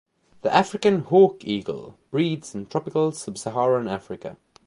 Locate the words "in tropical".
2.55-3.11